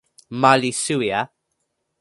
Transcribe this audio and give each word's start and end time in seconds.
ma 0.39 0.51
li 0.61 0.71
suwi 0.83 1.09
a. 1.19 1.21